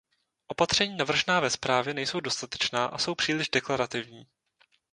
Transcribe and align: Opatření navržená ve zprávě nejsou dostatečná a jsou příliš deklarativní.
Opatření 0.47 0.97
navržená 0.97 1.39
ve 1.39 1.49
zprávě 1.49 1.93
nejsou 1.93 2.19
dostatečná 2.19 2.85
a 2.85 2.97
jsou 2.97 3.15
příliš 3.15 3.49
deklarativní. 3.49 4.25